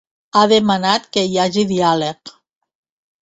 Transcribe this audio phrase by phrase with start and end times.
[0.37, 2.35] Ha demanat que hi hagi diàleg.